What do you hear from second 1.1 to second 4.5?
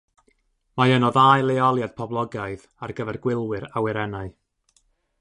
ddau leoliad poblogaidd ar gyfer gwylwyr awyrennau.